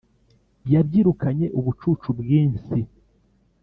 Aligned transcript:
yabyirukanye 0.73 1.45
ubucucu 1.59 2.09
bwinsi 2.19 2.77